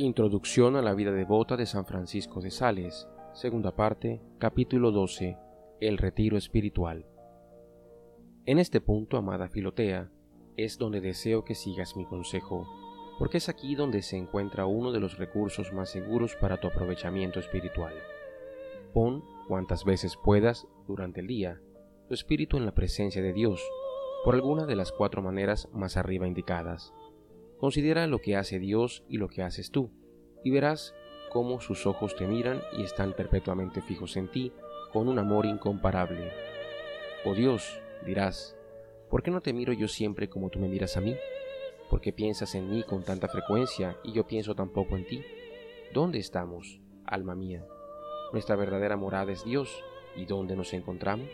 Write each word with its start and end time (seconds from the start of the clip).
Introducción 0.00 0.76
a 0.76 0.82
la 0.82 0.94
vida 0.94 1.10
devota 1.10 1.56
de 1.56 1.66
San 1.66 1.84
Francisco 1.84 2.40
de 2.40 2.52
Sales, 2.52 3.08
segunda 3.32 3.74
parte, 3.74 4.22
capítulo 4.38 4.92
12, 4.92 5.36
El 5.80 5.98
retiro 5.98 6.36
espiritual. 6.36 7.04
En 8.46 8.60
este 8.60 8.80
punto, 8.80 9.16
amada 9.16 9.48
Filotea, 9.48 10.08
es 10.56 10.78
donde 10.78 11.00
deseo 11.00 11.44
que 11.44 11.56
sigas 11.56 11.96
mi 11.96 12.04
consejo, 12.04 12.64
porque 13.18 13.38
es 13.38 13.48
aquí 13.48 13.74
donde 13.74 14.02
se 14.02 14.16
encuentra 14.16 14.66
uno 14.66 14.92
de 14.92 15.00
los 15.00 15.18
recursos 15.18 15.72
más 15.72 15.90
seguros 15.90 16.36
para 16.36 16.60
tu 16.60 16.68
aprovechamiento 16.68 17.40
espiritual. 17.40 17.94
Pon 18.94 19.24
cuantas 19.48 19.84
veces 19.84 20.16
puedas 20.16 20.68
durante 20.86 21.18
el 21.18 21.26
día 21.26 21.60
tu 22.06 22.14
espíritu 22.14 22.56
en 22.56 22.66
la 22.66 22.72
presencia 22.72 23.20
de 23.20 23.32
Dios, 23.32 23.60
por 24.24 24.36
alguna 24.36 24.64
de 24.64 24.76
las 24.76 24.92
cuatro 24.92 25.22
maneras 25.22 25.68
más 25.72 25.96
arriba 25.96 26.28
indicadas 26.28 26.94
Considera 27.58 28.06
lo 28.06 28.20
que 28.20 28.36
hace 28.36 28.58
Dios 28.58 29.04
y 29.08 29.18
lo 29.18 29.28
que 29.28 29.42
haces 29.42 29.70
tú, 29.70 29.90
y 30.44 30.50
verás 30.50 30.94
cómo 31.30 31.60
sus 31.60 31.86
ojos 31.86 32.14
te 32.16 32.26
miran 32.26 32.62
y 32.72 32.84
están 32.84 33.12
perpetuamente 33.14 33.82
fijos 33.82 34.16
en 34.16 34.28
ti 34.28 34.52
con 34.92 35.08
un 35.08 35.18
amor 35.18 35.44
incomparable. 35.44 36.30
Oh 37.24 37.34
Dios, 37.34 37.80
dirás, 38.06 38.56
¿por 39.10 39.22
qué 39.22 39.30
no 39.30 39.40
te 39.40 39.52
miro 39.52 39.72
yo 39.72 39.88
siempre 39.88 40.28
como 40.28 40.50
tú 40.50 40.58
me 40.60 40.68
miras 40.68 40.96
a 40.96 41.00
mí? 41.00 41.16
¿Por 41.90 42.00
qué 42.00 42.12
piensas 42.12 42.54
en 42.54 42.70
mí 42.70 42.84
con 42.84 43.02
tanta 43.02 43.28
frecuencia 43.28 43.98
y 44.04 44.12
yo 44.12 44.26
pienso 44.26 44.54
tan 44.54 44.70
poco 44.70 44.96
en 44.96 45.06
ti? 45.06 45.22
¿Dónde 45.92 46.18
estamos, 46.18 46.80
alma 47.04 47.34
mía? 47.34 47.66
Nuestra 48.32 48.56
verdadera 48.56 48.96
morada 48.96 49.32
es 49.32 49.44
Dios, 49.44 49.82
¿y 50.14 50.26
dónde 50.26 50.54
nos 50.54 50.72
encontramos? 50.74 51.28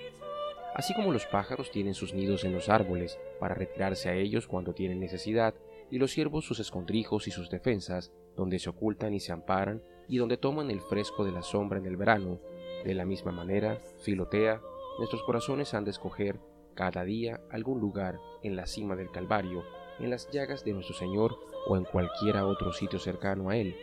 Así 0.75 0.95
como 0.95 1.13
los 1.13 1.27
pájaros 1.27 1.71
tienen 1.71 1.95
sus 1.95 2.15
nidos 2.15 2.45
en 2.45 2.53
los 2.53 2.69
árboles 2.69 3.19
para 3.39 3.55
retirarse 3.55 4.09
a 4.09 4.15
ellos 4.15 4.47
cuando 4.47 4.75
tienen 4.75 5.01
necesidad, 5.01 5.55
y 5.91 5.99
los 5.99 6.13
siervos 6.13 6.45
sus 6.45 6.61
escondrijos 6.61 7.27
y 7.29 7.31
sus 7.31 7.51
defensas, 7.51 8.13
donde 8.37 8.59
se 8.59 8.71
ocultan 8.71 9.15
y 9.15 9.21
se 9.21 9.33
amparan, 9.33 9.83
y 10.09 10.19
donde 10.19 10.37
toman 10.37 10.71
el 10.71 10.81
fresco 10.81 11.25
de 11.25 11.33
la 11.33 11.43
sombra 11.43 11.79
en 11.79 11.87
el 11.87 11.97
verano. 11.97 12.41
De 12.85 12.95
la 12.95 13.05
misma 13.05 13.33
manera, 13.33 13.81
Filotea, 14.03 14.61
nuestros 14.99 15.23
corazones 15.23 15.75
han 15.75 15.85
de 15.85 15.91
escoger 15.91 16.41
cada 16.75 17.05
día 17.05 17.41
algún 17.51 17.81
lugar 17.81 18.19
en 18.43 18.57
la 18.57 18.67
cima 18.67 18.97
del 18.97 19.11
Calvario, 19.11 19.65
en 19.99 20.11
las 20.11 20.31
llagas 20.31 20.65
de 20.65 20.73
nuestro 20.73 20.95
Señor 20.95 21.39
o 21.67 21.77
en 21.77 21.85
cualquiera 21.85 22.47
otro 22.47 22.73
sitio 22.73 22.99
cercano 22.99 23.51
a 23.51 23.57
Él, 23.57 23.77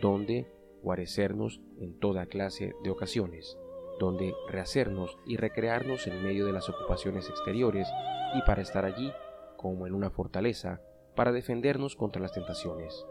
donde 0.00 0.50
guarecernos 0.82 1.60
en 1.78 1.98
toda 1.98 2.26
clase 2.26 2.74
de 2.82 2.90
ocasiones, 2.90 3.58
donde 3.98 4.34
rehacernos 4.48 5.18
y 5.26 5.36
recrearnos 5.36 6.06
en 6.06 6.22
medio 6.22 6.46
de 6.46 6.52
las 6.52 6.68
ocupaciones 6.68 7.28
exteriores 7.28 7.88
y 8.34 8.42
para 8.42 8.62
estar 8.62 8.84
allí, 8.84 9.12
como 9.56 9.86
en 9.86 9.94
una 9.94 10.10
fortaleza, 10.10 10.80
para 11.18 11.32
defendernos 11.32 11.96
contra 11.96 12.22
las 12.22 12.30
tentaciones. 12.30 13.04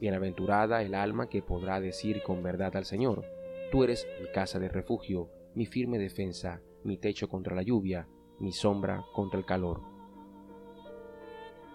Bienaventurada 0.00 0.82
el 0.82 0.92
alma 0.92 1.28
que 1.28 1.40
podrá 1.40 1.80
decir 1.80 2.20
con 2.24 2.42
verdad 2.42 2.74
al 2.76 2.84
Señor, 2.84 3.24
Tú 3.70 3.84
eres 3.84 4.08
mi 4.20 4.26
casa 4.26 4.58
de 4.58 4.68
refugio, 4.68 5.30
mi 5.54 5.64
firme 5.64 5.98
defensa, 5.98 6.62
mi 6.82 6.98
techo 6.98 7.28
contra 7.28 7.54
la 7.54 7.62
lluvia, 7.62 8.08
mi 8.40 8.50
sombra 8.50 9.04
contra 9.14 9.38
el 9.38 9.46
calor. 9.46 9.82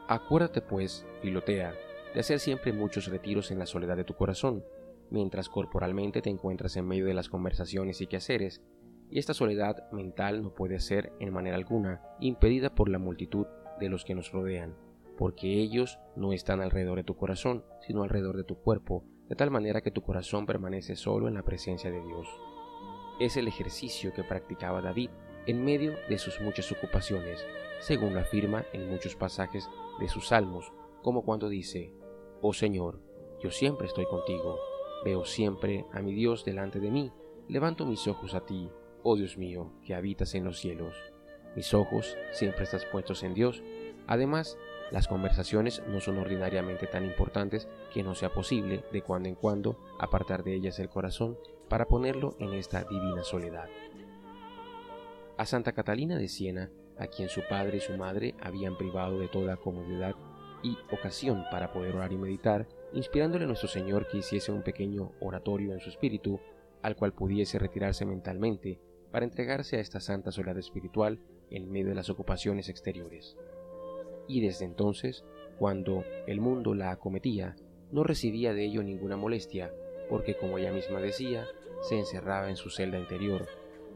Acuérdate 0.10 0.62
pues, 0.62 1.08
Filotea, 1.22 1.74
de 2.14 2.20
hacer 2.20 2.40
siempre 2.40 2.74
muchos 2.74 3.08
retiros 3.08 3.50
en 3.50 3.60
la 3.60 3.66
soledad 3.66 3.96
de 3.96 4.04
tu 4.04 4.16
corazón, 4.16 4.66
mientras 5.10 5.48
corporalmente 5.48 6.22
te 6.22 6.30
encuentras 6.30 6.76
en 6.76 6.90
medio 6.90 7.06
de 7.06 7.14
las 7.14 7.30
conversaciones 7.30 8.02
y 8.02 8.08
quehaceres, 8.08 8.62
y 9.10 9.18
esta 9.18 9.34
soledad 9.34 9.90
mental 9.94 10.44
no 10.44 10.54
puede 10.54 10.82
ser, 10.82 11.14
en 11.22 11.32
manera 11.32 11.56
alguna, 11.56 12.02
impedida 12.20 12.76
por 12.76 12.90
la 12.90 13.00
multitud 13.00 13.48
de 13.80 13.88
los 13.88 14.04
que 14.04 14.14
nos 14.14 14.34
rodean 14.34 14.89
porque 15.20 15.60
ellos 15.60 16.00
no 16.16 16.32
están 16.32 16.62
alrededor 16.62 16.96
de 16.96 17.04
tu 17.04 17.18
corazón, 17.18 17.66
sino 17.86 18.04
alrededor 18.04 18.38
de 18.38 18.46
tu 18.46 18.56
cuerpo, 18.56 19.04
de 19.28 19.36
tal 19.36 19.52
manera 19.52 19.82
que 19.82 19.92
tu 19.92 20.02
corazón 20.02 20.46
permanece 20.46 20.96
solo 20.96 21.28
en 21.28 21.34
la 21.34 21.44
presencia 21.44 21.92
de 21.92 22.02
Dios. 22.02 22.26
Es 23.20 23.36
el 23.36 23.50
ejercicio 23.50 24.14
que 24.14 24.24
practicaba 24.24 24.82
David 24.82 25.10
en 25.46 25.66
medio 25.66 25.98
de 26.08 26.18
sus 26.18 26.40
muchas 26.40 26.72
ocupaciones, 26.72 27.46
según 27.80 28.14
lo 28.14 28.22
afirma 28.22 28.64
en 28.72 28.90
muchos 28.90 29.18
pasajes 29.18 29.70
de 30.00 30.08
sus 30.08 30.30
salmos, 30.30 30.72
como 31.02 31.26
cuando 31.26 31.50
dice, 31.50 31.94
Oh 32.40 32.54
Señor, 32.54 33.02
yo 33.44 33.52
siempre 33.52 33.88
estoy 33.88 34.06
contigo, 34.06 34.58
veo 35.04 35.26
siempre 35.26 35.86
a 35.92 36.02
mi 36.02 36.14
Dios 36.14 36.46
delante 36.46 36.80
de 36.80 36.92
mí, 36.92 37.12
levanto 37.50 37.86
mis 37.86 38.08
ojos 38.08 38.36
a 38.36 38.46
ti, 38.46 38.72
oh 39.04 39.18
Dios 39.18 39.38
mío, 39.38 39.74
que 39.84 39.96
habitas 39.96 40.34
en 40.34 40.46
los 40.46 40.60
cielos. 40.60 40.96
Mis 41.58 41.74
ojos 41.74 42.18
siempre 42.32 42.64
estás 42.64 42.86
puestos 42.86 43.22
en 43.24 43.34
Dios, 43.34 43.62
además 44.08 44.58
las 44.92 45.08
conversaciones 45.08 45.84
no 45.88 46.00
son 46.00 46.18
ordinariamente 46.18 46.88
tan 46.88 47.06
importantes 47.06 47.68
que 47.94 48.04
no 48.04 48.16
sea 48.16 48.34
posible 48.34 48.84
de 48.92 49.02
cuando 49.02 49.30
en 49.30 49.36
cuando 49.36 49.78
apartar 50.00 50.44
de 50.44 50.56
ellas 50.56 50.80
el 50.80 50.90
corazón 50.90 51.38
para 51.68 51.88
ponerlo 51.88 52.36
en 52.40 52.54
esta 52.54 52.84
divina 52.84 53.24
soledad. 53.24 53.70
A 55.38 55.46
Santa 55.46 55.74
Catalina 55.74 56.18
de 56.18 56.28
Siena, 56.28 56.72
a 56.98 57.08
quien 57.08 57.30
su 57.30 57.42
padre 57.48 57.78
y 57.78 57.82
su 57.82 57.96
madre 57.96 58.34
habían 58.42 58.78
privado 58.78 59.20
de 59.20 59.28
toda 59.28 59.58
comodidad 59.58 60.16
y 60.64 60.78
ocasión 60.92 61.46
para 61.52 61.72
poder 61.72 61.96
orar 61.96 62.12
y 62.12 62.18
meditar, 62.18 62.68
inspirándole 62.92 63.46
a 63.46 63.48
nuestro 63.48 63.70
Señor 63.70 64.08
que 64.08 64.18
hiciese 64.18 64.52
un 64.52 64.64
pequeño 64.64 65.14
oratorio 65.22 65.72
en 65.72 65.80
su 65.80 65.90
espíritu, 65.90 66.40
al 66.82 66.96
cual 66.96 67.14
pudiese 67.14 67.60
retirarse 67.60 68.06
mentalmente 68.06 68.80
para 69.12 69.26
entregarse 69.26 69.78
a 69.78 69.80
esta 69.82 70.00
santa 70.00 70.32
soledad 70.32 70.58
espiritual 70.58 71.20
en 71.52 71.72
medio 71.72 71.90
de 71.90 71.96
las 71.96 72.10
ocupaciones 72.10 72.68
exteriores 72.70 73.38
y 74.30 74.42
desde 74.42 74.64
entonces, 74.64 75.26
cuando 75.58 76.06
el 76.28 76.40
mundo 76.40 76.76
la 76.76 76.92
acometía, 76.92 77.56
no 77.92 78.04
recibía 78.04 78.54
de 78.54 78.64
ello 78.64 78.84
ninguna 78.84 79.18
molestia, 79.18 79.74
porque 80.08 80.38
como 80.38 80.60
ella 80.60 80.72
misma 80.72 81.02
decía, 81.02 81.48
se 81.82 81.98
encerraba 81.98 82.50
en 82.50 82.56
su 82.56 82.70
celda 82.70 83.00
interior, 83.00 83.48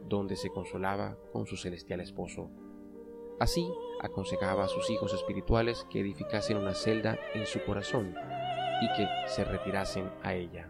donde 0.08 0.34
se 0.34 0.50
consolaba 0.50 1.16
con 1.32 1.46
su 1.46 1.56
celestial 1.56 2.00
esposo. 2.00 2.50
Así 3.38 3.72
aconsejaba 4.00 4.64
a 4.64 4.68
sus 4.68 4.90
hijos 4.90 5.14
espirituales 5.14 5.86
que 5.88 6.00
edificasen 6.00 6.56
una 6.56 6.74
celda 6.74 7.16
en 7.32 7.46
su 7.46 7.62
corazón 7.64 8.16
y 8.82 8.88
que 8.96 9.06
se 9.28 9.44
retirasen 9.44 10.10
a 10.22 10.34
ella. 10.34 10.68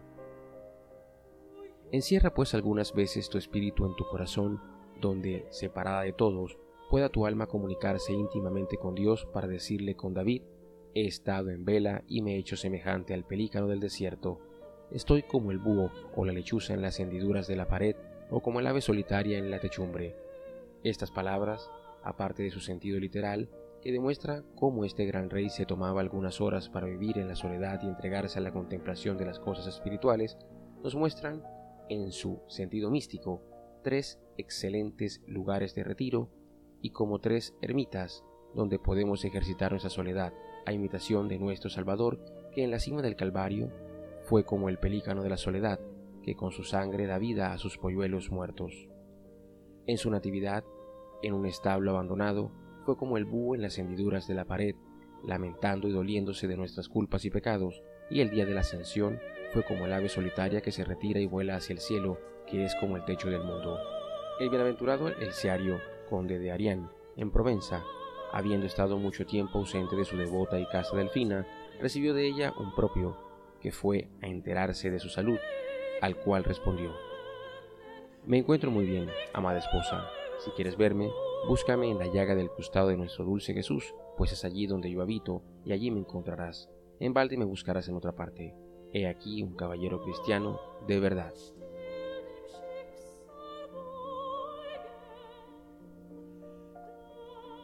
Encierra 1.90 2.34
pues 2.34 2.52
algunas 2.52 2.92
veces 2.92 3.30
tu 3.30 3.38
espíritu 3.38 3.86
en 3.86 3.96
tu 3.96 4.04
corazón, 4.04 4.60
donde, 5.00 5.46
separada 5.50 6.02
de 6.02 6.12
todos, 6.12 6.58
pueda 6.90 7.08
tu 7.08 7.26
alma 7.26 7.46
comunicarse 7.46 8.12
íntimamente 8.12 8.76
con 8.76 8.94
Dios 8.94 9.26
para 9.32 9.48
decirle 9.48 9.96
con 9.96 10.14
David, 10.14 10.42
he 10.94 11.06
estado 11.06 11.50
en 11.50 11.64
vela 11.64 12.04
y 12.06 12.22
me 12.22 12.34
he 12.34 12.38
hecho 12.38 12.56
semejante 12.56 13.14
al 13.14 13.24
pelícano 13.24 13.66
del 13.66 13.80
desierto. 13.80 14.40
Estoy 14.90 15.22
como 15.22 15.50
el 15.50 15.58
búho 15.58 15.90
o 16.14 16.24
la 16.24 16.32
lechuza 16.32 16.74
en 16.74 16.82
las 16.82 17.00
hendiduras 17.00 17.46
de 17.46 17.56
la 17.56 17.66
pared 17.66 17.96
o 18.30 18.40
como 18.40 18.60
el 18.60 18.66
ave 18.66 18.80
solitaria 18.80 19.38
en 19.38 19.50
la 19.50 19.60
techumbre. 19.60 20.14
Estas 20.82 21.10
palabras, 21.10 21.70
aparte 22.02 22.42
de 22.42 22.50
su 22.50 22.60
sentido 22.60 23.00
literal, 23.00 23.48
que 23.82 23.92
demuestra 23.92 24.42
cómo 24.54 24.84
este 24.84 25.04
gran 25.04 25.30
rey 25.30 25.50
se 25.50 25.66
tomaba 25.66 26.00
algunas 26.00 26.40
horas 26.40 26.68
para 26.68 26.86
vivir 26.86 27.18
en 27.18 27.28
la 27.28 27.36
soledad 27.36 27.80
y 27.82 27.86
entregarse 27.86 28.38
a 28.38 28.42
la 28.42 28.52
contemplación 28.52 29.18
de 29.18 29.26
las 29.26 29.38
cosas 29.38 29.66
espirituales, 29.66 30.38
nos 30.82 30.94
muestran, 30.94 31.42
en 31.88 32.12
su 32.12 32.40
sentido 32.48 32.90
místico, 32.90 33.42
tres 33.82 34.18
excelentes 34.38 35.20
lugares 35.26 35.74
de 35.74 35.84
retiro 35.84 36.30
y 36.84 36.90
como 36.90 37.18
tres 37.18 37.56
ermitas 37.62 38.26
donde 38.54 38.78
podemos 38.78 39.24
ejercitar 39.24 39.70
nuestra 39.70 39.88
soledad, 39.88 40.34
a 40.66 40.72
imitación 40.74 41.28
de 41.28 41.38
nuestro 41.38 41.70
Salvador, 41.70 42.20
que 42.52 42.62
en 42.62 42.70
la 42.70 42.78
cima 42.78 43.00
del 43.00 43.16
Calvario 43.16 43.72
fue 44.24 44.44
como 44.44 44.68
el 44.68 44.78
pelícano 44.78 45.22
de 45.22 45.30
la 45.30 45.38
soledad, 45.38 45.80
que 46.22 46.34
con 46.34 46.52
su 46.52 46.62
sangre 46.62 47.06
da 47.06 47.16
vida 47.16 47.54
a 47.54 47.58
sus 47.58 47.78
polluelos 47.78 48.30
muertos. 48.30 48.86
En 49.86 49.96
su 49.96 50.10
natividad, 50.10 50.62
en 51.22 51.32
un 51.32 51.46
establo 51.46 51.90
abandonado, 51.90 52.52
fue 52.84 52.98
como 52.98 53.16
el 53.16 53.24
búho 53.24 53.54
en 53.54 53.62
las 53.62 53.78
hendiduras 53.78 54.28
de 54.28 54.34
la 54.34 54.44
pared, 54.44 54.76
lamentando 55.26 55.88
y 55.88 55.92
doliéndose 55.92 56.48
de 56.48 56.58
nuestras 56.58 56.90
culpas 56.90 57.24
y 57.24 57.30
pecados, 57.30 57.82
y 58.10 58.20
el 58.20 58.28
día 58.28 58.44
de 58.44 58.52
la 58.52 58.60
ascensión 58.60 59.20
fue 59.52 59.64
como 59.64 59.86
el 59.86 59.92
ave 59.94 60.10
solitaria 60.10 60.60
que 60.60 60.70
se 60.70 60.84
retira 60.84 61.18
y 61.18 61.26
vuela 61.26 61.56
hacia 61.56 61.72
el 61.72 61.80
cielo, 61.80 62.18
que 62.46 62.62
es 62.62 62.74
como 62.74 62.98
el 62.98 63.06
techo 63.06 63.30
del 63.30 63.42
mundo. 63.42 63.78
El 64.38 64.50
bienaventurado 64.50 65.08
Elciario 65.08 65.80
conde 66.04 66.38
de 66.38 66.52
Arián, 66.52 66.90
en 67.16 67.30
Provenza, 67.30 67.82
habiendo 68.32 68.66
estado 68.66 68.98
mucho 68.98 69.26
tiempo 69.26 69.58
ausente 69.58 69.96
de 69.96 70.04
su 70.04 70.16
devota 70.16 70.58
y 70.58 70.66
casa 70.66 70.96
delfina, 70.96 71.46
recibió 71.80 72.14
de 72.14 72.26
ella 72.26 72.52
un 72.58 72.74
propio, 72.74 73.16
que 73.60 73.72
fue 73.72 74.08
a 74.22 74.26
enterarse 74.26 74.90
de 74.90 74.98
su 74.98 75.08
salud, 75.08 75.38
al 76.00 76.16
cual 76.16 76.44
respondió, 76.44 76.92
Me 78.26 78.38
encuentro 78.38 78.70
muy 78.70 78.86
bien, 78.86 79.08
amada 79.32 79.58
esposa, 79.58 80.10
si 80.38 80.50
quieres 80.50 80.76
verme, 80.76 81.10
búscame 81.46 81.90
en 81.90 81.98
la 81.98 82.06
llaga 82.06 82.34
del 82.34 82.50
costado 82.50 82.88
de 82.88 82.96
nuestro 82.96 83.24
dulce 83.24 83.54
Jesús, 83.54 83.94
pues 84.16 84.32
es 84.32 84.44
allí 84.44 84.66
donde 84.66 84.90
yo 84.90 85.02
habito, 85.02 85.42
y 85.64 85.72
allí 85.72 85.90
me 85.90 86.00
encontrarás. 86.00 86.68
En 87.00 87.14
balde 87.14 87.36
me 87.36 87.44
buscarás 87.44 87.88
en 87.88 87.96
otra 87.96 88.12
parte. 88.12 88.54
He 88.92 89.06
aquí 89.06 89.42
un 89.42 89.54
caballero 89.54 90.02
cristiano 90.02 90.60
de 90.86 91.00
verdad. 91.00 91.34